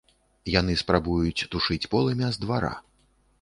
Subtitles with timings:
[0.59, 2.73] Яны спрабуюць тушыць полымя з двара.